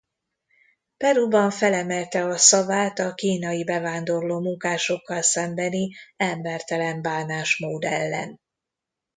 Peruban 0.97 1.51
felemelte 1.51 2.23
a 2.23 2.37
szavát 2.37 2.99
a 2.99 3.13
kínai 3.13 3.63
bevándorló 3.63 4.39
munkásokkal 4.39 5.21
szembeni 5.21 5.89
embertelen 6.17 7.01
bánásmód 7.01 7.83
ellen. 7.85 8.39